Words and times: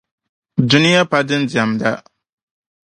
Duniya 0.69 1.01
pa 1.09 1.19
din 1.27 1.43
diɛmda 1.51 1.91